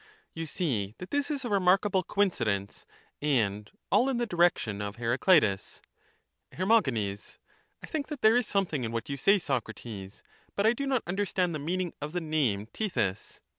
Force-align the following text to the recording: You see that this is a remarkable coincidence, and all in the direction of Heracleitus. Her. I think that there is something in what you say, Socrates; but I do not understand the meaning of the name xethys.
You 0.33 0.47
see 0.47 0.95
that 0.97 1.11
this 1.11 1.29
is 1.29 1.45
a 1.45 1.49
remarkable 1.49 2.01
coincidence, 2.01 2.87
and 3.21 3.69
all 3.91 4.09
in 4.09 4.17
the 4.17 4.25
direction 4.25 4.81
of 4.81 4.95
Heracleitus. 4.95 5.79
Her. 6.53 6.65
I 6.73 7.85
think 7.87 8.07
that 8.07 8.21
there 8.21 8.35
is 8.35 8.47
something 8.47 8.83
in 8.83 8.91
what 8.91 9.09
you 9.09 9.17
say, 9.17 9.37
Socrates; 9.37 10.23
but 10.55 10.65
I 10.65 10.73
do 10.73 10.87
not 10.87 11.03
understand 11.05 11.53
the 11.53 11.59
meaning 11.59 11.93
of 12.01 12.13
the 12.13 12.19
name 12.19 12.65
xethys. 12.73 13.41